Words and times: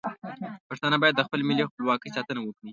پښتانه 0.69 0.95
باید 1.01 1.15
د 1.17 1.21
خپل 1.27 1.39
ملي 1.47 1.63
خپلواکۍ 1.69 2.09
ساتنه 2.17 2.39
وکړي. 2.43 2.69